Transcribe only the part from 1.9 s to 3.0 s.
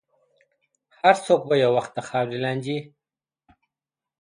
د خاورې لاندې وي.